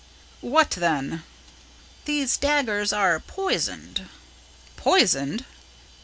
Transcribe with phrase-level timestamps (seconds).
[0.41, 1.21] "What then?"
[2.05, 4.09] "These daggers are poisoned."
[4.75, 5.45] "Poisoned!"